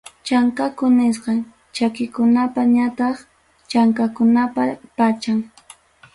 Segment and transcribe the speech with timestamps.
[0.25, 1.39] Chankaku nisqam,
[1.75, 3.17] chakikunapa ñataq
[3.69, 4.61] chankakunapa
[4.97, 5.39] pacham.